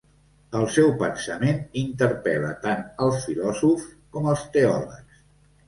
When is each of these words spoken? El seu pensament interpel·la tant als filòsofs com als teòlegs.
El 0.59 0.63
seu 0.77 0.87
pensament 1.01 1.59
interpel·la 1.83 2.51
tant 2.65 2.83
als 3.09 3.29
filòsofs 3.29 3.87
com 4.17 4.33
als 4.35 4.45
teòlegs. 4.59 5.25